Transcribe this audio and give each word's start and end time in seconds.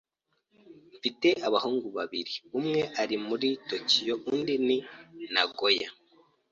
Mfite 0.95 1.29
abahungu 1.47 1.87
babiri. 1.97 2.33
Umwe 2.57 2.81
ari 3.01 3.15
muri 3.27 3.49
Tokiyo 3.69 4.13
undi 4.33 4.55
ni 4.67 4.77
Nagoya. 5.33 5.89